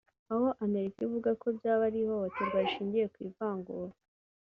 [0.31, 3.93] aho Amerika ivuga ko byaba ari ihohoterwa rishingiye ku ivangura